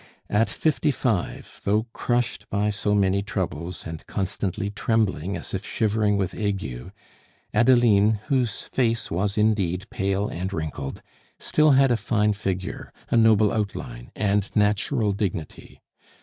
[0.31, 6.17] At fifty five, though crushed by so many troubles, and constantly trembling as if shivering
[6.17, 6.91] with ague,
[7.53, 11.03] Adeline, whose face was indeed pale and wrinkled,
[11.37, 15.81] still had a fine figure, a noble outline, and natural dignity.